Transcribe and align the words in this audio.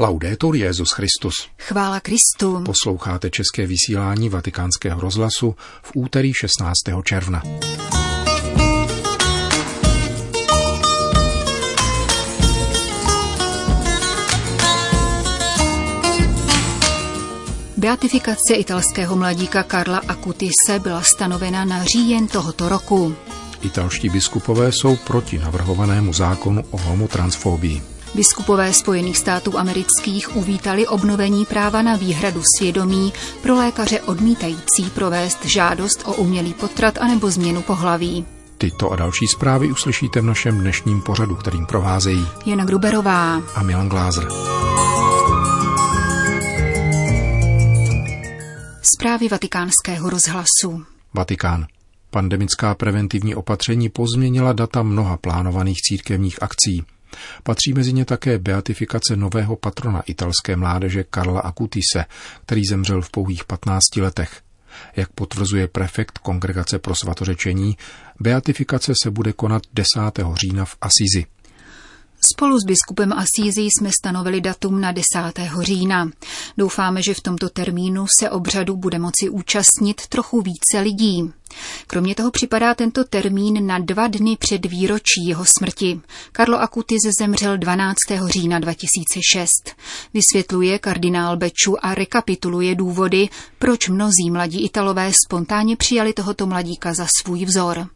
Laudetur 0.00 0.56
Jezus 0.56 0.90
Christus. 0.90 1.34
Chvála 1.58 2.00
Kristu. 2.00 2.62
Posloucháte 2.64 3.30
české 3.30 3.66
vysílání 3.66 4.28
Vatikánského 4.28 5.00
rozhlasu 5.00 5.54
v 5.82 5.92
úterý 5.94 6.32
16. 6.34 6.74
června. 7.04 7.42
Beatifikace 17.76 18.54
italského 18.54 19.16
mladíka 19.16 19.62
Karla 19.62 19.98
Akutise 20.08 20.78
byla 20.82 21.02
stanovena 21.02 21.64
na 21.64 21.84
říjen 21.84 22.28
tohoto 22.28 22.68
roku. 22.68 23.16
Italští 23.62 24.08
biskupové 24.08 24.72
jsou 24.72 24.96
proti 24.96 25.38
navrhovanému 25.38 26.12
zákonu 26.12 26.62
o 26.70 26.78
homotransfóbii. 26.78 27.97
Biskupové 28.14 28.72
Spojených 28.72 29.18
států 29.18 29.58
amerických 29.58 30.36
uvítali 30.36 30.86
obnovení 30.86 31.44
práva 31.44 31.82
na 31.82 31.96
výhradu 31.96 32.42
svědomí 32.56 33.12
pro 33.42 33.54
lékaře 33.54 34.00
odmítající 34.00 34.90
provést 34.94 35.44
žádost 35.44 36.02
o 36.06 36.14
umělý 36.14 36.54
potrat 36.54 36.98
anebo 36.98 37.30
změnu 37.30 37.62
pohlaví. 37.62 38.26
Tyto 38.58 38.90
a 38.90 38.96
další 38.96 39.26
zprávy 39.26 39.70
uslyšíte 39.70 40.20
v 40.20 40.24
našem 40.24 40.58
dnešním 40.60 41.02
pořadu, 41.02 41.34
kterým 41.34 41.66
provázejí 41.66 42.26
Jana 42.46 42.64
Gruberová 42.64 43.42
a 43.54 43.62
Milan 43.62 43.88
Glázer. 43.88 44.28
Zprávy 48.82 49.28
vatikánského 49.28 50.10
rozhlasu. 50.10 50.84
Vatikán. 51.14 51.66
Pandemická 52.10 52.74
preventivní 52.74 53.34
opatření 53.34 53.88
pozměnila 53.88 54.52
data 54.52 54.82
mnoha 54.82 55.16
plánovaných 55.16 55.82
církevních 55.82 56.42
akcí. 56.42 56.84
Patří 57.42 57.72
mezi 57.72 57.92
ně 57.92 58.04
také 58.04 58.38
beatifikace 58.38 59.16
nového 59.16 59.56
patrona 59.56 60.00
italské 60.00 60.56
mládeže 60.56 61.04
Karla 61.04 61.40
Akutise, 61.40 62.04
který 62.42 62.62
zemřel 62.70 63.02
v 63.02 63.10
pouhých 63.10 63.44
15 63.44 63.96
letech. 63.96 64.40
Jak 64.96 65.12
potvrzuje 65.12 65.68
prefekt 65.68 66.18
Kongregace 66.18 66.78
pro 66.78 66.94
svatořečení, 66.94 67.76
beatifikace 68.20 68.92
se 69.02 69.10
bude 69.10 69.32
konat 69.32 69.62
10. 69.74 69.88
října 70.34 70.64
v 70.64 70.76
Asizi. 70.80 71.26
Spolu 72.32 72.58
s 72.58 72.64
biskupem 72.64 73.12
Asízy 73.12 73.62
jsme 73.62 73.90
stanovili 74.00 74.40
datum 74.40 74.80
na 74.80 74.92
10. 74.92 75.04
října. 75.60 76.10
Doufáme, 76.56 77.02
že 77.02 77.14
v 77.14 77.20
tomto 77.20 77.48
termínu 77.48 78.06
se 78.20 78.30
obřadu 78.30 78.76
bude 78.76 78.98
moci 78.98 79.28
účastnit 79.30 80.06
trochu 80.06 80.42
více 80.42 80.80
lidí. 80.80 81.32
Kromě 81.86 82.14
toho 82.14 82.30
připadá 82.30 82.74
tento 82.74 83.04
termín 83.04 83.66
na 83.66 83.78
dva 83.78 84.06
dny 84.06 84.36
před 84.38 84.66
výročí 84.66 85.26
jeho 85.28 85.44
smrti. 85.58 86.00
Karlo 86.32 86.60
Acutis 86.60 87.02
zemřel 87.20 87.58
12. 87.58 87.94
října 88.26 88.58
2006. 88.58 89.48
Vysvětluje 90.14 90.78
kardinál 90.78 91.36
Beču 91.36 91.76
a 91.82 91.94
rekapituluje 91.94 92.74
důvody, 92.74 93.28
proč 93.58 93.88
mnozí 93.88 94.30
mladí 94.30 94.64
Italové 94.64 95.10
spontánně 95.26 95.76
přijali 95.76 96.12
tohoto 96.12 96.46
mladíka 96.46 96.94
za 96.94 97.06
svůj 97.22 97.44
vzor. 97.44 97.86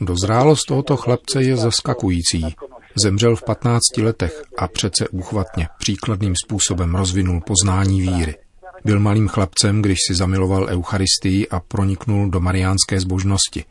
Dozrálost 0.00 0.66
tohoto 0.68 0.96
chlapce 0.96 1.42
je 1.42 1.56
zaskakující. 1.56 2.44
Zemřel 3.04 3.36
v 3.36 3.44
15 3.44 3.80
letech 4.02 4.42
a 4.58 4.68
přece 4.68 5.08
úchvatně, 5.08 5.66
příkladným 5.78 6.34
způsobem 6.44 6.94
rozvinul 6.94 7.40
poznání 7.46 8.00
víry. 8.00 8.34
Byl 8.84 9.00
malým 9.00 9.28
chlapcem, 9.28 9.82
když 9.82 9.98
si 10.08 10.14
zamiloval 10.14 10.66
Eucharistii 10.70 11.48
a 11.48 11.60
proniknul 11.60 12.30
do 12.30 12.40
mariánské 12.40 13.00
zbožnosti. 13.00 13.64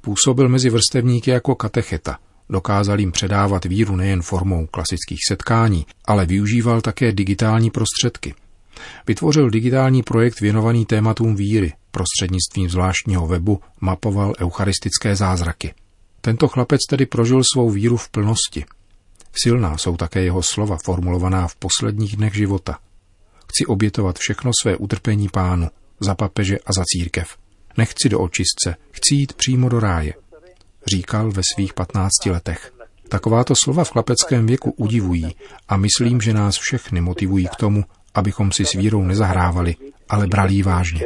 Působil 0.00 0.48
mezi 0.48 0.70
vrstevníky 0.70 1.30
jako 1.30 1.54
katecheta. 1.54 2.18
Dokázal 2.50 3.00
jim 3.00 3.12
předávat 3.12 3.64
víru 3.64 3.96
nejen 3.96 4.22
formou 4.22 4.66
klasických 4.66 5.18
setkání, 5.28 5.86
ale 6.04 6.26
využíval 6.26 6.80
také 6.80 7.12
digitální 7.12 7.70
prostředky. 7.70 8.34
Vytvořil 9.06 9.50
digitální 9.50 10.02
projekt 10.02 10.40
věnovaný 10.40 10.86
tématům 10.86 11.36
víry, 11.36 11.72
prostřednictvím 11.90 12.70
zvláštního 12.70 13.26
webu 13.26 13.60
mapoval 13.80 14.32
eucharistické 14.40 15.16
zázraky. 15.16 15.74
Tento 16.20 16.48
chlapec 16.48 16.80
tedy 16.90 17.06
prožil 17.06 17.42
svou 17.52 17.70
víru 17.70 17.96
v 17.96 18.08
plnosti. 18.08 18.64
Silná 19.42 19.78
jsou 19.78 19.96
také 19.96 20.22
jeho 20.22 20.42
slova 20.42 20.76
formulovaná 20.84 21.48
v 21.48 21.56
posledních 21.56 22.16
dnech 22.16 22.34
života. 22.34 22.78
Chci 23.48 23.66
obětovat 23.66 24.18
všechno 24.18 24.50
své 24.62 24.76
utrpení 24.76 25.28
pánu, 25.32 25.66
za 26.00 26.14
papeže 26.14 26.56
a 26.58 26.72
za 26.72 26.82
církev. 26.86 27.36
Nechci 27.76 28.08
do 28.08 28.20
očistce, 28.20 28.76
chci 28.90 29.14
jít 29.14 29.32
přímo 29.32 29.68
do 29.68 29.80
ráje, 29.80 30.12
říkal 30.86 31.30
ve 31.30 31.42
svých 31.54 31.74
15 31.74 32.10
letech. 32.26 32.72
Takováto 33.08 33.54
slova 33.64 33.84
v 33.84 33.90
chlapeckém 33.90 34.46
věku 34.46 34.74
udivují 34.76 35.36
a 35.68 35.76
myslím, 35.76 36.20
že 36.20 36.32
nás 36.32 36.58
všechny 36.58 37.00
motivují 37.00 37.46
k 37.46 37.56
tomu, 37.56 37.84
abychom 38.14 38.52
si 38.52 38.64
s 38.64 38.72
vírou 38.72 39.02
nezahrávali, 39.02 39.74
ale 40.08 40.26
brali 40.26 40.52
ji 40.54 40.62
vážně. 40.62 41.00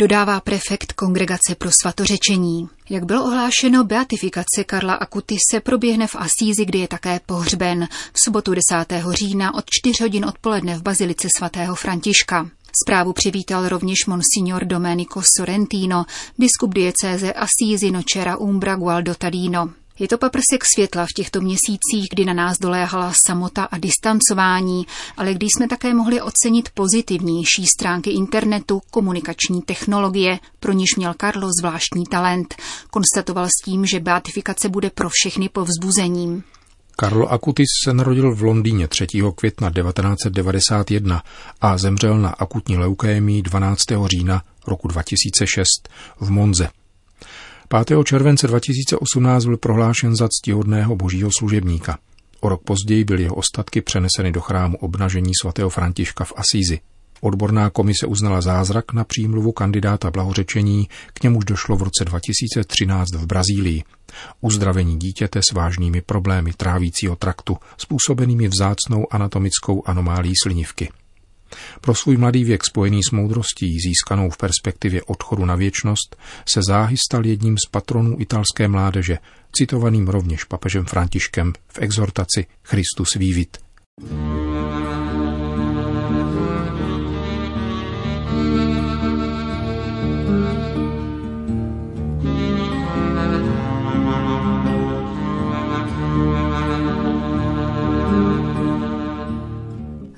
Dodává 0.00 0.40
prefekt 0.40 0.92
Kongregace 0.92 1.54
pro 1.54 1.70
svatořečení. 1.82 2.68
Jak 2.90 3.04
bylo 3.04 3.24
ohlášeno, 3.24 3.84
beatifikace 3.84 4.64
Karla 4.66 4.94
Akutise 4.94 5.60
proběhne 5.62 6.06
v 6.06 6.16
Asízi, 6.16 6.64
kdy 6.64 6.78
je 6.78 6.88
také 6.88 7.20
pohřben 7.26 7.88
v 8.12 8.18
sobotu 8.24 8.54
10. 8.54 9.02
října 9.10 9.54
od 9.54 9.64
4 9.70 10.02
hodin 10.02 10.24
odpoledne 10.24 10.76
v 10.76 10.82
Bazilice 10.82 11.28
svatého 11.38 11.74
Františka. 11.74 12.50
Zprávu 12.84 13.12
přivítal 13.12 13.68
rovněž 13.68 14.06
monsignor 14.06 14.64
Domenico 14.64 15.22
Sorrentino, 15.36 16.04
biskup 16.38 16.74
diecéze 16.74 17.32
Asízi 17.32 17.90
Nočera 17.90 18.36
Umbra 18.36 18.76
Gualdo 18.76 19.14
Tadino. 19.14 19.70
Je 19.98 20.08
to 20.08 20.18
paprsek 20.18 20.64
světla 20.74 21.06
v 21.06 21.14
těchto 21.14 21.40
měsících, 21.40 22.06
kdy 22.14 22.24
na 22.24 22.32
nás 22.32 22.58
doléhala 22.58 23.12
samota 23.26 23.64
a 23.64 23.78
distancování, 23.78 24.86
ale 25.16 25.34
když 25.34 25.48
jsme 25.56 25.68
také 25.68 25.94
mohli 25.94 26.20
ocenit 26.20 26.68
pozitivnější 26.74 27.66
stránky 27.78 28.10
internetu, 28.10 28.80
komunikační 28.90 29.62
technologie, 29.62 30.38
pro 30.60 30.72
níž 30.72 30.96
měl 30.96 31.14
Karlo 31.14 31.48
zvláštní 31.60 32.04
talent. 32.04 32.54
Konstatoval 32.90 33.46
s 33.46 33.64
tím, 33.64 33.86
že 33.86 34.00
beatifikace 34.00 34.68
bude 34.68 34.90
pro 34.90 35.08
všechny 35.12 35.48
povzbuzením. 35.48 36.42
Karlo 36.96 37.32
Akutis 37.32 37.68
se 37.84 37.94
narodil 37.94 38.34
v 38.34 38.42
Londýně 38.42 38.88
3. 38.88 39.06
května 39.34 39.70
1991 39.70 41.22
a 41.60 41.78
zemřel 41.78 42.18
na 42.18 42.28
akutní 42.28 42.76
leukémii 42.76 43.42
12. 43.42 43.84
října 44.06 44.42
roku 44.66 44.88
2006 44.88 45.64
v 46.20 46.30
Monze. 46.30 46.68
5. 47.68 48.04
července 48.04 48.46
2018 48.46 49.44
byl 49.44 49.56
prohlášen 49.56 50.16
za 50.16 50.28
ctihodného 50.28 50.96
božího 50.96 51.30
služebníka. 51.38 51.98
O 52.40 52.48
rok 52.48 52.62
později 52.62 53.04
byly 53.04 53.22
jeho 53.22 53.34
ostatky 53.34 53.80
přeneseny 53.80 54.32
do 54.32 54.40
chrámu 54.40 54.76
obnažení 54.76 55.32
svatého 55.42 55.70
Františka 55.70 56.24
v 56.24 56.32
Asízi. 56.36 56.80
Odborná 57.20 57.70
komise 57.70 58.06
uznala 58.06 58.40
zázrak 58.40 58.92
na 58.92 59.04
přímluvu 59.04 59.52
kandidáta 59.52 60.10
blahořečení, 60.10 60.88
k 61.12 61.22
němuž 61.22 61.44
došlo 61.44 61.76
v 61.76 61.82
roce 61.82 62.04
2013 62.04 63.10
v 63.12 63.26
Brazílii. 63.26 63.82
Uzdravení 64.40 64.98
dítěte 64.98 65.40
s 65.50 65.52
vážnými 65.52 66.00
problémy 66.00 66.52
trávícího 66.56 67.16
traktu, 67.16 67.56
způsobenými 67.76 68.48
vzácnou 68.48 69.06
anatomickou 69.10 69.82
anomálí 69.86 70.32
slinivky. 70.42 70.88
Pro 71.80 71.94
svůj 71.94 72.16
mladý 72.16 72.44
věk 72.44 72.64
spojený 72.64 73.02
s 73.02 73.10
moudrostí 73.10 73.76
získanou 73.80 74.30
v 74.30 74.36
perspektivě 74.36 75.02
odchodu 75.02 75.44
na 75.44 75.54
věčnost 75.56 76.16
se 76.48 76.60
záhy 76.68 76.96
stal 76.96 77.26
jedním 77.26 77.56
z 77.66 77.70
patronů 77.70 78.16
italské 78.20 78.68
mládeže, 78.68 79.18
citovaným 79.52 80.08
rovněž 80.08 80.44
papežem 80.44 80.84
Františkem 80.84 81.52
v 81.68 81.78
exhortaci 81.78 82.46
Christus 82.62 83.14
vivit. 83.14 83.58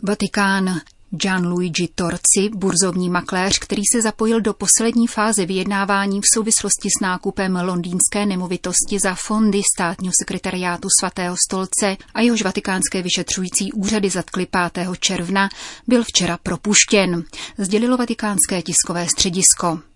Vatikán 0.02 0.80
Gianluigi 1.12 1.88
Torci, 1.94 2.50
burzovní 2.54 3.10
makléř, 3.10 3.58
který 3.58 3.82
se 3.94 4.02
zapojil 4.02 4.40
do 4.40 4.54
poslední 4.54 5.06
fáze 5.06 5.46
vyjednávání 5.46 6.20
v 6.20 6.34
souvislosti 6.34 6.88
s 6.98 7.00
nákupem 7.00 7.56
londýnské 7.56 8.26
nemovitosti 8.26 8.98
za 9.02 9.14
fondy 9.14 9.60
státního 9.74 10.12
sekretariátu 10.20 10.88
svatého 11.00 11.36
stolce 11.48 11.96
a 12.14 12.20
jehož 12.20 12.42
vatikánské 12.42 13.02
vyšetřující 13.02 13.72
úřady 13.72 14.10
zatkly 14.10 14.46
5. 14.74 14.88
června, 15.00 15.48
byl 15.86 16.04
včera 16.04 16.38
propuštěn, 16.42 17.24
sdělilo 17.58 17.96
vatikánské 17.96 18.62
tiskové 18.62 19.08
středisko. 19.08 19.89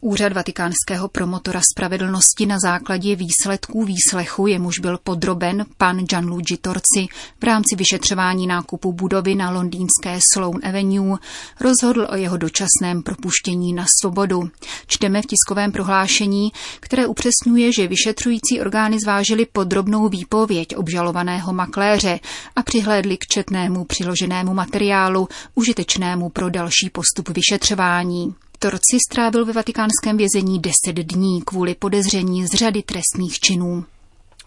Úřad 0.00 0.32
vatikánského 0.32 1.08
promotora 1.08 1.60
spravedlnosti 1.72 2.46
na 2.46 2.58
základě 2.58 3.16
výsledků 3.16 3.84
výslechu, 3.84 4.46
jemuž 4.46 4.78
byl 4.78 4.98
podroben 5.04 5.66
pan 5.78 5.96
Gianluigi 5.96 6.56
Torci 6.56 7.06
v 7.40 7.44
rámci 7.44 7.76
vyšetřování 7.76 8.46
nákupu 8.46 8.92
budovy 8.92 9.34
na 9.34 9.50
londýnské 9.50 10.18
Sloane 10.32 10.60
Avenue, 10.68 11.18
rozhodl 11.60 12.06
o 12.10 12.16
jeho 12.16 12.36
dočasném 12.36 13.02
propuštění 13.02 13.72
na 13.72 13.84
svobodu. 14.00 14.50
Čteme 14.86 15.22
v 15.22 15.26
tiskovém 15.26 15.72
prohlášení, 15.72 16.52
které 16.80 17.06
upřesňuje, 17.06 17.72
že 17.72 17.88
vyšetřující 17.88 18.60
orgány 18.60 19.00
zvážili 19.00 19.46
podrobnou 19.52 20.08
výpověď 20.08 20.76
obžalovaného 20.76 21.52
makléře 21.52 22.20
a 22.56 22.62
přihlédli 22.62 23.16
k 23.16 23.26
četnému 23.26 23.84
přiloženému 23.84 24.54
materiálu, 24.54 25.28
užitečnému 25.54 26.28
pro 26.28 26.50
další 26.50 26.90
postup 26.90 27.28
vyšetřování. 27.28 28.34
Torci 28.58 28.98
strávil 29.10 29.44
ve 29.44 29.52
vatikánském 29.52 30.16
vězení 30.16 30.60
10 30.60 31.02
dní 31.02 31.42
kvůli 31.42 31.74
podezření 31.74 32.46
z 32.46 32.50
řady 32.50 32.82
trestných 32.82 33.38
činů. 33.40 33.84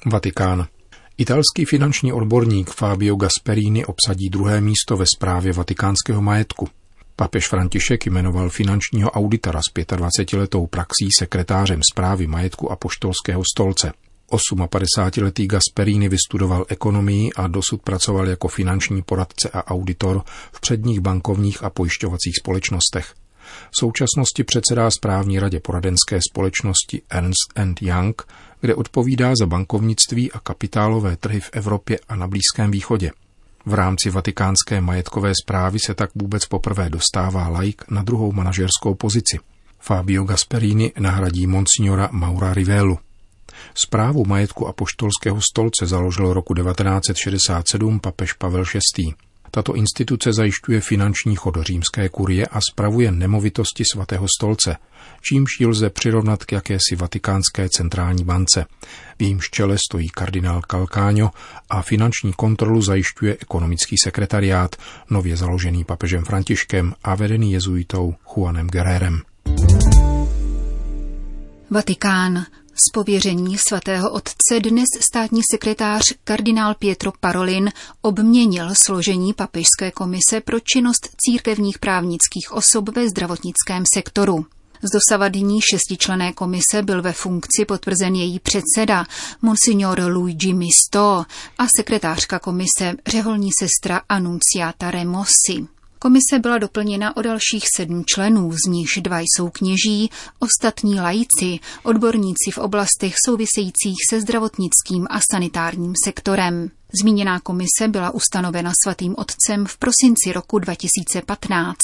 Vatikán. 0.05 0.67
Italský 1.17 1.65
finanční 1.65 2.13
odborník 2.13 2.69
Fabio 2.69 3.15
Gasperini 3.15 3.85
obsadí 3.85 4.29
druhé 4.29 4.61
místo 4.61 4.97
ve 4.97 5.05
správě 5.15 5.53
vatikánského 5.53 6.21
majetku. 6.21 6.67
Papež 7.15 7.47
František 7.47 8.05
jmenoval 8.05 8.49
finančního 8.49 9.11
auditora 9.11 9.59
s 9.59 9.73
25-letou 9.73 10.67
praxí 10.67 11.07
sekretářem 11.19 11.79
zprávy 11.91 12.27
majetku 12.27 12.71
a 12.71 12.75
poštolského 12.75 13.43
stolce. 13.55 13.91
58-letý 14.31 15.47
Gasperini 15.47 16.09
vystudoval 16.09 16.65
ekonomii 16.69 17.33
a 17.33 17.47
dosud 17.47 17.81
pracoval 17.81 18.27
jako 18.27 18.47
finanční 18.47 19.01
poradce 19.01 19.49
a 19.49 19.67
auditor 19.67 20.21
v 20.51 20.61
předních 20.61 20.99
bankovních 20.99 21.63
a 21.63 21.69
pojišťovacích 21.69 22.33
společnostech. 22.39 23.13
V 23.71 23.79
současnosti 23.79 24.43
předsedá 24.43 24.89
správní 24.91 25.39
radě 25.39 25.59
poradenské 25.59 26.19
společnosti 26.31 27.01
Ernst 27.09 27.81
Young, 27.81 28.21
kde 28.61 28.75
odpovídá 28.75 29.33
za 29.39 29.45
bankovnictví 29.45 30.31
a 30.31 30.39
kapitálové 30.39 31.15
trhy 31.15 31.39
v 31.39 31.49
Evropě 31.53 31.99
a 32.07 32.15
na 32.15 32.27
Blízkém 32.27 32.71
východě. 32.71 33.11
V 33.65 33.73
rámci 33.73 34.09
vatikánské 34.09 34.81
majetkové 34.81 35.33
zprávy 35.43 35.79
se 35.85 35.93
tak 35.93 36.09
vůbec 36.15 36.45
poprvé 36.45 36.89
dostává 36.89 37.47
laik 37.47 37.83
na 37.91 38.03
druhou 38.03 38.31
manažerskou 38.31 38.95
pozici. 38.95 39.39
Fabio 39.79 40.23
Gasperini 40.23 40.91
nahradí 40.99 41.47
monsignora 41.47 42.09
Maura 42.11 42.53
Rivelu. 42.53 42.99
Zprávu 43.73 44.25
majetku 44.25 44.67
a 44.67 44.73
poštolského 44.73 45.39
stolce 45.41 45.85
založil 45.85 46.33
roku 46.33 46.53
1967 46.53 47.99
papež 47.99 48.33
Pavel 48.33 48.63
VI. 48.97 49.13
Tato 49.51 49.75
instituce 49.75 50.33
zajišťuje 50.33 50.81
finanční 50.81 51.35
chod 51.35 51.57
římské 51.61 52.09
kurie 52.09 52.45
a 52.45 52.59
spravuje 52.71 53.11
nemovitosti 53.11 53.83
svatého 53.93 54.25
stolce, 54.37 54.75
čímž 55.21 55.59
ji 55.59 55.65
lze 55.67 55.89
přirovnat 55.89 56.43
k 56.43 56.51
jakési 56.51 56.95
vatikánské 56.95 57.69
centrální 57.69 58.23
bance. 58.23 58.65
V 59.19 59.21
jejímž 59.21 59.49
čele 59.49 59.77
stojí 59.77 60.09
kardinál 60.09 60.61
Calcáňo 60.61 61.31
a 61.69 61.81
finanční 61.81 62.33
kontrolu 62.33 62.81
zajišťuje 62.81 63.37
ekonomický 63.41 63.97
sekretariát, 63.97 64.75
nově 65.09 65.37
založený 65.37 65.83
papežem 65.83 66.25
Františkem 66.25 66.93
a 67.03 67.15
vedený 67.15 67.51
jezuitou 67.51 68.15
Juanem 68.35 68.67
Guerrerem. 68.67 69.21
Vatikán. 71.69 72.45
Z 72.75 72.91
pověření 72.93 73.57
svatého 73.57 74.11
otce 74.11 74.59
dnes 74.59 74.85
státní 74.99 75.41
sekretář 75.51 76.03
kardinál 76.23 76.75
Pietro 76.79 77.11
Parolin 77.19 77.71
obměnil 78.01 78.69
složení 78.73 79.33
papežské 79.33 79.91
komise 79.91 80.41
pro 80.41 80.59
činnost 80.59 81.09
církevních 81.17 81.79
právnických 81.79 82.51
osob 82.51 82.89
ve 82.89 83.09
zdravotnickém 83.09 83.83
sektoru. 83.93 84.45
Z 84.81 84.89
dosavadní 84.93 85.59
šestičlené 85.71 86.33
komise 86.33 86.81
byl 86.81 87.01
ve 87.01 87.13
funkci 87.13 87.65
potvrzen 87.67 88.15
její 88.15 88.39
předseda, 88.39 89.05
monsignor 89.41 90.01
Luigi 90.07 90.53
Misto, 90.53 91.25
a 91.57 91.65
sekretářka 91.77 92.39
komise, 92.39 92.93
řeholní 93.07 93.49
sestra 93.59 94.01
Annunciata 94.09 94.91
Remossi. 94.91 95.78
Komise 96.01 96.39
byla 96.39 96.57
doplněna 96.57 97.17
o 97.17 97.21
dalších 97.21 97.63
sedm 97.75 98.03
členů, 98.05 98.51
z 98.51 98.69
nichž 98.69 98.97
dva 99.01 99.19
jsou 99.19 99.49
kněží, 99.49 100.09
ostatní 100.39 100.99
lajíci, 100.99 101.59
odborníci 101.83 102.51
v 102.53 102.57
oblastech 102.57 103.13
souvisejících 103.25 103.97
se 104.09 104.21
zdravotnickým 104.21 105.07
a 105.09 105.19
sanitárním 105.31 105.93
sektorem. 106.05 106.69
Zmíněná 107.01 107.39
komise 107.39 107.87
byla 107.87 108.11
ustanovena 108.11 108.71
svatým 108.83 109.15
otcem 109.17 109.65
v 109.65 109.77
prosinci 109.77 110.33
roku 110.33 110.59
2015. 110.59 111.77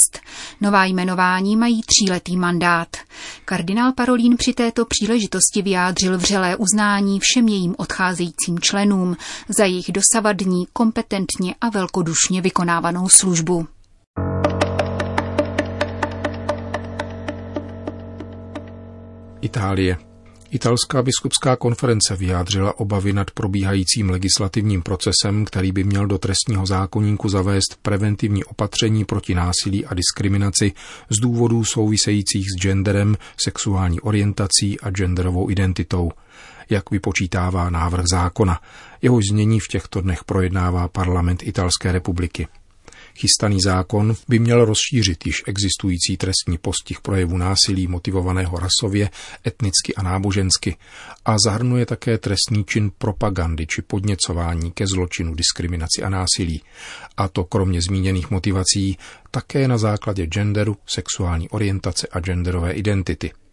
Nová 0.61 0.85
jmenování 0.85 1.57
mají 1.57 1.81
tříletý 1.85 2.37
mandát. 2.37 2.97
Kardinál 3.45 3.93
Parolín 3.93 4.37
při 4.37 4.53
této 4.53 4.85
příležitosti 4.85 5.61
vyjádřil 5.61 6.17
vřelé 6.17 6.55
uznání 6.55 7.19
všem 7.21 7.47
jejím 7.47 7.75
odcházejícím 7.77 8.59
členům 8.59 9.17
za 9.57 9.65
jejich 9.65 9.91
dosavadní, 9.91 10.67
kompetentně 10.73 11.55
a 11.61 11.69
velkodušně 11.69 12.41
vykonávanou 12.41 13.09
službu. 13.09 13.67
Itálie. 19.45 19.97
Italská 20.51 21.01
biskupská 21.01 21.55
konference 21.55 22.15
vyjádřila 22.15 22.79
obavy 22.79 23.13
nad 23.13 23.31
probíhajícím 23.31 24.09
legislativním 24.09 24.81
procesem, 24.81 25.45
který 25.45 25.71
by 25.71 25.83
měl 25.83 26.07
do 26.07 26.17
trestního 26.17 26.65
zákonníku 26.65 27.29
zavést 27.29 27.77
preventivní 27.81 28.43
opatření 28.43 29.05
proti 29.05 29.35
násilí 29.35 29.85
a 29.85 29.93
diskriminaci 29.93 30.73
z 31.09 31.19
důvodů 31.19 31.63
souvisejících 31.63 32.45
s 32.51 32.61
genderem, 32.61 33.17
sexuální 33.43 34.01
orientací 34.01 34.79
a 34.79 34.89
genderovou 34.89 35.49
identitou 35.49 36.11
jak 36.69 36.91
vypočítává 36.91 37.69
návrh 37.69 38.05
zákona. 38.11 38.59
Jehož 39.01 39.23
znění 39.29 39.59
v 39.59 39.67
těchto 39.67 40.01
dnech 40.01 40.23
projednává 40.23 40.87
parlament 40.87 41.43
Italské 41.43 41.91
republiky. 41.91 42.47
Chystaný 43.17 43.61
zákon 43.61 44.15
by 44.27 44.39
měl 44.39 44.65
rozšířit 44.65 45.25
již 45.25 45.43
existující 45.47 46.17
trestní 46.17 46.57
postih 46.57 47.01
projevu 47.01 47.37
násilí 47.37 47.87
motivovaného 47.87 48.59
rasově, 48.59 49.09
etnicky 49.47 49.95
a 49.95 50.03
nábožensky 50.03 50.77
a 51.25 51.35
zahrnuje 51.45 51.85
také 51.85 52.17
trestný 52.17 52.65
čin 52.65 52.91
propagandy 52.97 53.67
či 53.67 53.81
podněcování 53.81 54.71
ke 54.71 54.87
zločinu, 54.87 55.35
diskriminaci 55.35 56.03
a 56.03 56.09
násilí. 56.09 56.61
A 57.17 57.27
to 57.27 57.43
kromě 57.43 57.81
zmíněných 57.81 58.31
motivací 58.31 58.97
také 59.31 59.67
na 59.67 59.77
základě 59.77 60.25
genderu, 60.25 60.77
sexuální 60.85 61.49
orientace 61.49 62.07
a 62.11 62.19
genderové 62.19 62.71
identity– 62.71 63.31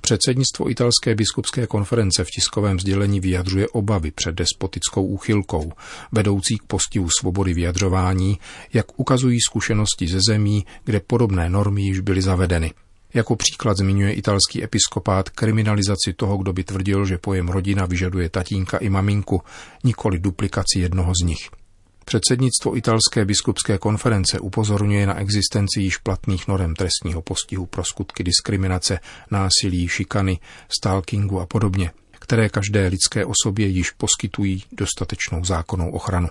Předsednictvo 0.00 0.70
italské 0.70 1.14
biskupské 1.14 1.66
konference 1.66 2.24
v 2.24 2.30
tiskovém 2.30 2.80
sdělení 2.80 3.20
vyjadřuje 3.20 3.68
obavy 3.68 4.10
před 4.10 4.34
despotickou 4.34 5.06
úchylkou, 5.06 5.72
vedoucí 6.12 6.58
k 6.58 6.62
postihu 6.62 7.08
svobody 7.20 7.54
vyjadřování, 7.54 8.38
jak 8.72 8.86
ukazují 8.96 9.40
zkušenosti 9.40 10.08
ze 10.08 10.18
zemí, 10.28 10.66
kde 10.84 11.00
podobné 11.00 11.50
normy 11.50 11.82
již 11.82 12.00
byly 12.00 12.22
zavedeny. 12.22 12.72
Jako 13.14 13.36
příklad 13.36 13.76
zmiňuje 13.76 14.12
italský 14.12 14.64
episkopát 14.64 15.30
kriminalizaci 15.30 16.12
toho, 16.16 16.36
kdo 16.36 16.52
by 16.52 16.64
tvrdil, 16.64 17.04
že 17.06 17.18
pojem 17.18 17.48
rodina 17.48 17.86
vyžaduje 17.86 18.28
tatínka 18.28 18.78
i 18.78 18.88
maminku, 18.88 19.42
nikoli 19.84 20.18
duplikaci 20.18 20.78
jednoho 20.78 21.12
z 21.22 21.26
nich. 21.26 21.61
Předsednictvo 22.04 22.76
italské 22.76 23.24
biskupské 23.24 23.78
konference 23.78 24.40
upozorňuje 24.40 25.06
na 25.06 25.18
existenci 25.20 25.80
již 25.80 25.96
platných 25.96 26.48
norem 26.48 26.74
trestního 26.74 27.22
postihu 27.22 27.66
pro 27.66 27.84
skutky 27.84 28.24
diskriminace, 28.24 28.98
násilí, 29.30 29.88
šikany, 29.88 30.40
stalkingu 30.78 31.40
a 31.40 31.46
podobně, 31.46 31.90
které 32.10 32.48
každé 32.48 32.86
lidské 32.88 33.24
osobě 33.24 33.66
již 33.66 33.90
poskytují 33.90 34.64
dostatečnou 34.72 35.44
zákonnou 35.44 35.90
ochranu. 35.90 36.28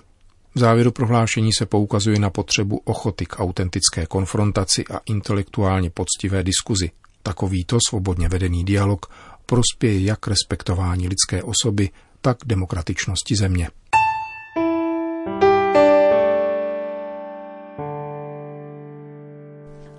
V 0.54 0.58
závěru 0.58 0.92
prohlášení 0.92 1.50
se 1.58 1.66
poukazuje 1.66 2.18
na 2.18 2.30
potřebu 2.30 2.80
ochoty 2.84 3.26
k 3.26 3.38
autentické 3.38 4.06
konfrontaci 4.06 4.84
a 4.84 5.00
intelektuálně 5.06 5.90
poctivé 5.90 6.42
diskuzi. 6.42 6.90
Takovýto 7.22 7.78
svobodně 7.88 8.28
vedený 8.28 8.64
dialog 8.64 9.06
prospěje 9.46 10.04
jak 10.04 10.28
respektování 10.28 11.08
lidské 11.08 11.42
osoby, 11.42 11.90
tak 12.20 12.36
demokratičnosti 12.46 13.36
země. 13.36 13.68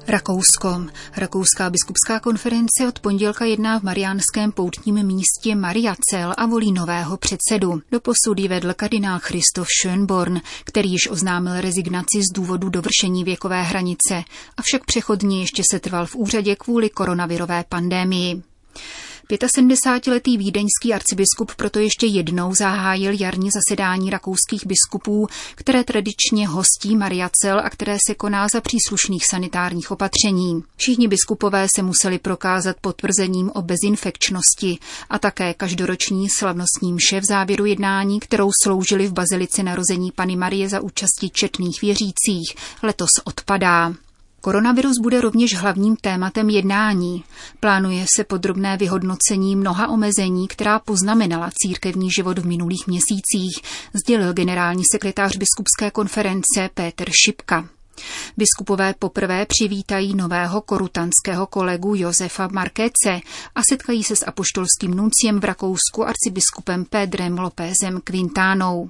Rakousko. 0.07 0.85
Rakouská 1.17 1.69
biskupská 1.69 2.19
konference 2.19 2.87
od 2.87 2.99
pondělka 2.99 3.45
jedná 3.45 3.79
v 3.79 3.83
mariánském 3.83 4.51
poutním 4.51 5.03
místě 5.03 5.55
Mariacel 5.55 6.33
a 6.37 6.45
volí 6.45 6.71
nového 6.71 7.17
předsedu. 7.17 7.81
Do 7.91 7.99
posud 7.99 8.39
vedl 8.47 8.73
kardinál 8.73 9.19
Christoph 9.19 9.67
Schönborn, 9.83 10.41
který 10.63 10.91
již 10.91 11.09
oznámil 11.09 11.61
rezignaci 11.61 12.21
z 12.21 12.33
důvodu 12.33 12.69
dovršení 12.69 13.23
věkové 13.23 13.63
hranice, 13.63 14.23
avšak 14.57 14.85
přechodně 14.85 15.39
ještě 15.41 15.63
se 15.71 15.79
trval 15.79 16.05
v 16.05 16.15
úřadě 16.15 16.55
kvůli 16.55 16.89
koronavirové 16.89 17.63
pandémii. 17.69 18.43
75-letý 19.31 20.37
vídeňský 20.37 20.93
arcibiskup 20.93 21.55
proto 21.55 21.79
ještě 21.79 22.05
jednou 22.05 22.55
zahájil 22.55 23.13
jarní 23.19 23.49
zasedání 23.51 24.09
rakouských 24.09 24.65
biskupů, 24.65 25.27
které 25.55 25.83
tradičně 25.83 26.47
hostí 26.47 26.95
Mariacel 26.95 27.59
a 27.59 27.69
které 27.69 27.97
se 28.07 28.15
koná 28.15 28.47
za 28.53 28.61
příslušných 28.61 29.23
sanitárních 29.29 29.91
opatření. 29.91 30.63
Všichni 30.77 31.07
biskupové 31.07 31.67
se 31.75 31.83
museli 31.83 32.19
prokázat 32.19 32.75
potvrzením 32.81 33.51
o 33.55 33.61
bezinfekčnosti 33.61 34.77
a 35.09 35.19
také 35.19 35.53
každoroční 35.53 36.29
slavnostní 36.29 36.93
mše 36.93 37.21
v 37.21 37.25
závěru 37.25 37.65
jednání, 37.65 38.19
kterou 38.19 38.51
sloužili 38.63 39.07
v 39.07 39.13
bazilice 39.13 39.63
narození 39.63 40.11
Pany 40.11 40.35
Marie 40.35 40.69
za 40.69 40.79
účasti 40.81 41.29
četných 41.29 41.81
věřících, 41.81 42.55
letos 42.83 43.09
odpadá. 43.23 43.93
Koronavirus 44.45 44.97
bude 45.01 45.21
rovněž 45.21 45.55
hlavním 45.55 45.95
tématem 45.95 46.49
jednání. 46.49 47.23
Plánuje 47.59 48.05
se 48.15 48.23
podrobné 48.23 48.77
vyhodnocení 48.77 49.55
mnoha 49.55 49.87
omezení, 49.87 50.47
která 50.47 50.79
poznamenala 50.79 51.49
církevní 51.53 52.11
život 52.11 52.39
v 52.39 52.45
minulých 52.45 52.87
měsících, 52.87 53.61
sdělil 53.93 54.33
generální 54.33 54.83
sekretář 54.91 55.37
biskupské 55.37 55.91
konference 55.91 56.69
Péter 56.73 57.09
Šipka. 57.25 57.69
Biskupové 58.37 58.93
poprvé 58.99 59.45
přivítají 59.45 60.15
nového 60.15 60.61
korutanského 60.61 61.47
kolegu 61.47 61.95
Josefa 61.95 62.47
Markéce 62.51 63.19
a 63.55 63.61
setkají 63.69 64.03
se 64.03 64.15
s 64.15 64.25
apoštolským 64.27 64.91
nunciem 64.91 65.39
v 65.39 65.43
Rakousku 65.43 66.07
arcibiskupem 66.07 66.85
Pedrem 66.85 67.39
Lópezem 67.39 68.01
Quintánou. 68.03 68.89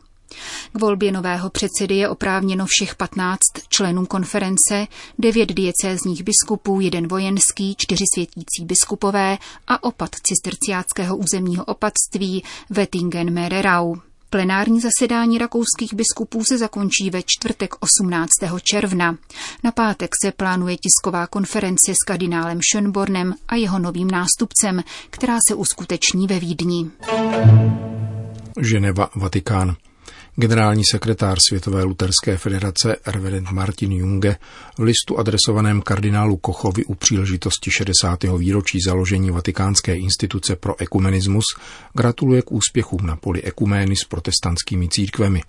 K 0.74 0.80
volbě 0.80 1.12
nového 1.12 1.50
předsedy 1.50 1.96
je 1.96 2.10
oprávněno 2.10 2.66
všech 2.70 2.96
15 2.96 3.40
členů 3.70 4.06
konference, 4.06 4.88
devět 5.20 5.54
diecézních 5.54 6.24
biskupů, 6.24 6.82
jeden 6.82 7.08
vojenský, 7.08 7.75
čtyři 7.78 8.04
světící 8.13 8.66
biskupové 8.66 9.38
a 9.68 9.84
opat 9.84 10.10
cisterciáckého 10.24 11.18
územního 11.18 11.66
opatství 11.66 12.44
Wettingen-Mererau. 12.72 14.02
Plenární 14.34 14.80
zasedání 14.82 15.38
rakouských 15.38 15.94
biskupů 15.94 16.44
se 16.44 16.58
zakončí 16.58 17.10
ve 17.10 17.22
čtvrtek 17.25 17.74
18. 17.80 18.30
června. 18.63 19.18
Na 19.63 19.72
pátek 19.72 20.12
se 20.24 20.32
plánuje 20.32 20.78
tisková 20.78 21.28
konference 21.28 21.92
s 21.92 22.06
kardinálem 22.08 22.60
Schönbornem 22.62 23.34
a 23.48 23.56
jeho 23.56 23.80
novým 23.80 24.12
nástupcem, 24.12 24.84
která 25.10 25.38
se 25.48 25.56
uskuteční 25.56 26.28
ve 26.28 26.40
Vídni. 26.40 26.92
Ženeva, 28.62 29.10
Vatikán. 29.16 29.75
Generální 30.36 30.84
sekretář 30.92 31.40
Světové 31.48 31.84
luterské 31.84 32.38
federace 32.38 32.96
reverend 33.06 33.52
Martin 33.52 33.92
Junge 33.92 34.36
v 34.78 34.82
listu 34.82 35.20
adresovaném 35.20 35.82
kardinálu 35.82 36.38
Kochovi 36.38 36.86
u 36.86 36.96
příležitosti 36.96 37.72
60. 37.72 38.24
výročí 38.38 38.80
založení 38.86 39.32
Vatikánské 39.32 39.96
instituce 39.96 40.56
pro 40.56 40.82
ekumenismus 40.82 41.44
gratuluje 41.94 42.42
k 42.42 42.52
úspěchům 42.52 43.00
na 43.04 43.16
poli 43.16 43.44
ekumény 43.44 43.96
s 43.96 44.04
protestantskými 44.04 44.90
církvemi. 44.90 45.42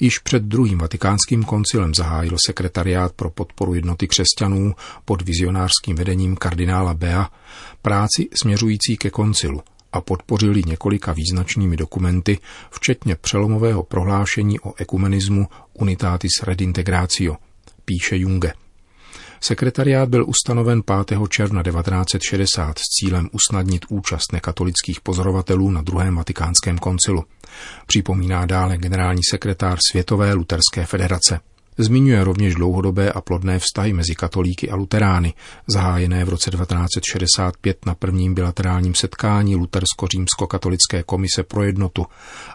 Již 0.00 0.18
před 0.18 0.42
druhým 0.42 0.78
vatikánským 0.78 1.44
koncilem 1.44 1.94
zahájil 1.94 2.36
sekretariát 2.46 3.12
pro 3.12 3.30
podporu 3.30 3.74
jednoty 3.74 4.08
křesťanů 4.08 4.74
pod 5.04 5.22
vizionářským 5.22 5.96
vedením 5.96 6.36
kardinála 6.36 6.94
Bea 6.94 7.30
práci 7.82 8.28
směřující 8.42 8.96
ke 8.96 9.10
koncilu– 9.10 9.62
a 9.96 10.00
podpořili 10.00 10.62
několika 10.66 11.12
význačnými 11.12 11.76
dokumenty, 11.76 12.38
včetně 12.70 13.16
přelomového 13.16 13.82
prohlášení 13.82 14.60
o 14.60 14.74
ekumenismu 14.76 15.48
Unitatis 15.72 16.42
Redintegratio, 16.42 17.36
píše 17.84 18.16
Junge. 18.16 18.52
Sekretariát 19.40 20.08
byl 20.08 20.24
ustanoven 20.28 20.82
5. 21.06 21.18
června 21.28 21.62
1960 21.62 22.78
s 22.78 22.82
cílem 22.82 23.28
usnadnit 23.32 23.84
účast 23.88 24.32
nekatolických 24.32 25.00
pozorovatelů 25.00 25.70
na 25.70 25.82
druhém 25.82 26.16
vatikánském 26.16 26.78
koncilu. 26.78 27.24
Připomíná 27.86 28.46
dále 28.46 28.76
generální 28.76 29.20
sekretář 29.30 29.78
Světové 29.90 30.32
luterské 30.32 30.86
federace. 30.86 31.40
Zmiňuje 31.78 32.24
rovněž 32.24 32.54
dlouhodobé 32.54 33.12
a 33.12 33.20
plodné 33.20 33.58
vztahy 33.58 33.92
mezi 33.92 34.14
katolíky 34.14 34.70
a 34.70 34.76
luterány, 34.76 35.34
zahájené 35.66 36.24
v 36.24 36.28
roce 36.28 36.50
1965 36.50 37.86
na 37.86 37.94
prvním 37.94 38.34
bilaterálním 38.34 38.94
setkání 38.94 39.56
Lutersko-římsko-katolické 39.56 41.02
komise 41.02 41.42
pro 41.42 41.62
jednotu 41.62 42.06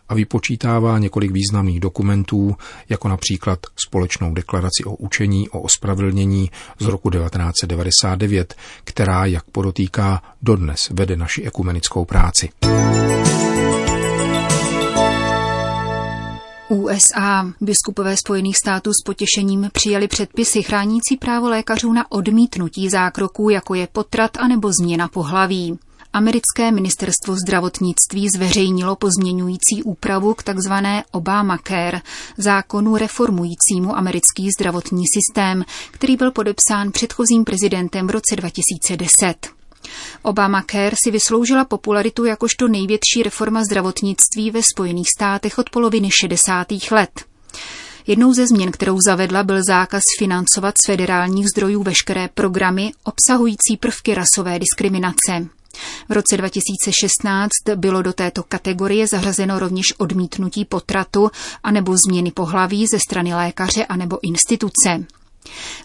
a 0.09 0.13
vypočítává 0.13 0.99
několik 0.99 1.31
významných 1.31 1.79
dokumentů, 1.79 2.55
jako 2.89 3.07
například 3.07 3.59
společnou 3.87 4.33
deklaraci 4.33 4.83
o 4.85 4.95
učení 4.95 5.49
o 5.49 5.61
ospravedlnění 5.61 6.51
z 6.79 6.85
roku 6.85 7.09
1999, 7.09 8.55
která, 8.83 9.25
jak 9.25 9.43
podotýká, 9.43 10.21
dodnes 10.41 10.89
vede 10.89 11.15
naši 11.15 11.43
ekumenickou 11.43 12.05
práci. 12.05 12.49
USA. 16.71 17.53
Biskupové 17.61 18.15
Spojených 18.17 18.57
států 18.57 18.91
s 18.93 19.03
potěšením 19.05 19.69
přijali 19.73 20.07
předpisy 20.07 20.63
chránící 20.63 21.17
právo 21.19 21.49
lékařů 21.49 21.93
na 21.93 22.11
odmítnutí 22.11 22.89
zákroků, 22.89 23.49
jako 23.49 23.73
je 23.73 23.87
potrat 23.87 24.37
anebo 24.37 24.71
změna 24.73 25.07
pohlaví. 25.07 25.79
Americké 26.13 26.71
ministerstvo 26.71 27.35
zdravotnictví 27.35 28.29
zveřejnilo 28.35 28.95
pozměňující 28.95 29.83
úpravu 29.85 30.33
k 30.33 30.43
tzv. 30.43 30.73
Obamacare, 31.11 32.01
zákonu 32.37 32.97
reformujícímu 32.97 33.97
americký 33.97 34.49
zdravotní 34.59 35.03
systém, 35.15 35.65
který 35.91 36.17
byl 36.17 36.31
podepsán 36.31 36.91
předchozím 36.91 37.43
prezidentem 37.43 38.07
v 38.07 38.11
roce 38.11 38.35
2010. 38.35 39.60
Obamacare 40.21 40.95
si 41.03 41.11
vysloužila 41.11 41.65
popularitu 41.65 42.25
jakožto 42.25 42.67
největší 42.67 43.23
reforma 43.23 43.63
zdravotnictví 43.63 44.51
ve 44.51 44.61
Spojených 44.75 45.07
státech 45.17 45.57
od 45.57 45.69
poloviny 45.69 46.09
60. 46.11 46.67
let. 46.91 47.25
Jednou 48.07 48.33
ze 48.33 48.47
změn, 48.47 48.71
kterou 48.71 48.97
zavedla, 49.05 49.43
byl 49.43 49.63
zákaz 49.67 50.03
financovat 50.19 50.75
z 50.83 50.87
federálních 50.87 51.45
zdrojů 51.49 51.83
veškeré 51.83 52.29
programy 52.33 52.91
obsahující 53.03 53.77
prvky 53.79 54.15
rasové 54.15 54.59
diskriminace. 54.59 55.47
V 56.09 56.11
roce 56.11 56.37
2016 56.37 57.49
bylo 57.75 58.01
do 58.01 58.13
této 58.13 58.43
kategorie 58.43 59.07
zařazeno 59.07 59.59
rovněž 59.59 59.85
odmítnutí 59.97 60.65
potratu 60.65 61.31
anebo 61.63 61.95
změny 62.07 62.31
pohlaví 62.31 62.85
ze 62.87 62.99
strany 62.99 63.33
lékaře 63.33 63.85
anebo 63.85 64.23
instituce. 64.23 65.05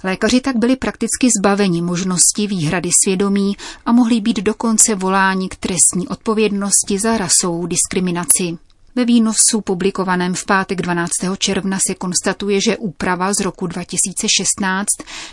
Lékaři 0.05 0.41
tak 0.41 0.57
byli 0.57 0.77
prakticky 0.77 1.29
zbaveni 1.39 1.83
možnosti 1.83 2.47
výhrady 2.47 2.91
svědomí 3.05 3.57
a 3.87 3.93
mohli 3.93 4.21
být 4.21 4.37
dokonce 4.37 4.95
voláni 4.95 5.49
k 5.49 5.57
trestní 5.57 6.09
odpovědnosti 6.09 6.99
za 6.99 7.19
rasovou 7.19 7.67
diskriminaci. 7.67 8.59
Ve 8.97 9.05
výnosu 9.05 9.61
publikovaném 9.65 10.35
v 10.35 10.45
pátek 10.45 10.83
12. 10.83 11.11
června 11.39 11.79
se 11.87 11.95
konstatuje, 11.95 12.61
že 12.61 12.77
úprava 12.77 13.33
z 13.35 13.41
roku 13.41 13.67
2016 13.67 14.87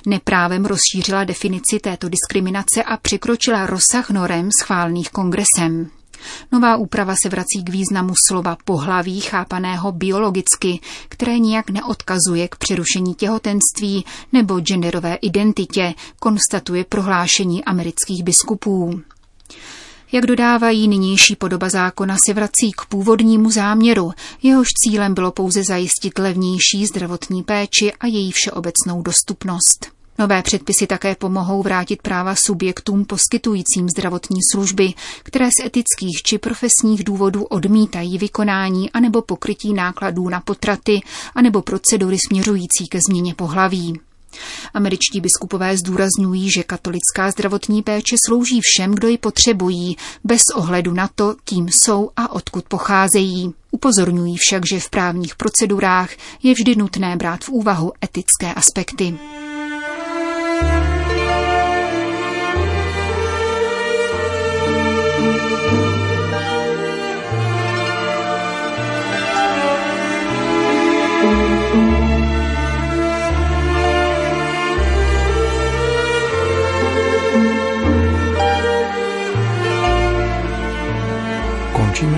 neprávem 0.07 0.65
rozšířila 0.65 1.23
definici 1.23 1.79
této 1.79 2.09
diskriminace 2.09 2.83
a 2.83 2.97
překročila 2.97 3.65
rozsah 3.65 4.09
norem 4.09 4.49
schválených 4.61 5.09
kongresem. 5.09 5.89
Nová 6.51 6.75
úprava 6.75 7.13
se 7.23 7.29
vrací 7.29 7.63
k 7.63 7.69
významu 7.69 8.13
slova 8.27 8.57
pohlaví 8.65 9.19
chápaného 9.21 9.91
biologicky, 9.91 10.79
které 11.09 11.39
nijak 11.39 11.69
neodkazuje 11.69 12.47
k 12.47 12.55
přerušení 12.55 13.15
těhotenství 13.15 14.05
nebo 14.33 14.59
genderové 14.59 15.15
identitě, 15.15 15.93
konstatuje 16.19 16.83
prohlášení 16.83 17.63
amerických 17.63 18.23
biskupů. 18.23 19.01
Jak 20.11 20.25
dodávají 20.25 20.87
nynější 20.87 21.35
podoba 21.35 21.69
zákona, 21.69 22.17
se 22.25 22.33
vrací 22.33 22.71
k 22.77 22.85
původnímu 22.85 23.51
záměru. 23.51 24.11
Jehož 24.43 24.67
cílem 24.83 25.13
bylo 25.13 25.31
pouze 25.31 25.61
zajistit 25.67 26.19
levnější 26.19 26.85
zdravotní 26.85 27.43
péči 27.43 27.93
a 27.93 28.07
její 28.07 28.31
všeobecnou 28.31 29.01
dostupnost. 29.01 29.92
Nové 30.19 30.41
předpisy 30.41 30.87
také 30.87 31.15
pomohou 31.15 31.63
vrátit 31.63 32.01
práva 32.01 32.35
subjektům 32.45 33.05
poskytujícím 33.05 33.89
zdravotní 33.89 34.39
služby, 34.51 34.93
které 35.23 35.45
z 35.45 35.65
etických 35.65 36.21
či 36.23 36.37
profesních 36.37 37.03
důvodů 37.03 37.43
odmítají 37.43 38.17
vykonání 38.17 38.91
anebo 38.91 39.21
pokrytí 39.21 39.73
nákladů 39.73 40.29
na 40.29 40.39
potraty 40.41 41.01
anebo 41.35 41.61
procedury 41.61 42.17
směřující 42.27 42.87
ke 42.89 42.99
změně 43.09 43.35
pohlaví. 43.35 43.99
Američtí 44.73 45.21
biskupové 45.21 45.77
zdůrazňují, 45.77 46.51
že 46.51 46.63
katolická 46.63 47.31
zdravotní 47.31 47.83
péče 47.83 48.15
slouží 48.27 48.59
všem, 48.63 48.91
kdo 48.95 49.07
ji 49.07 49.17
potřebují, 49.17 49.97
bez 50.23 50.41
ohledu 50.55 50.93
na 50.93 51.09
to, 51.15 51.35
kým 51.43 51.69
jsou 51.69 52.09
a 52.15 52.31
odkud 52.31 52.65
pocházejí. 52.67 53.53
Upozorňují 53.71 54.37
však, 54.37 54.67
že 54.67 54.79
v 54.79 54.89
právních 54.89 55.35
procedurách 55.35 56.09
je 56.43 56.53
vždy 56.53 56.75
nutné 56.75 57.15
brát 57.15 57.43
v 57.43 57.49
úvahu 57.49 57.91
etické 58.03 58.53
aspekty. 58.53 59.17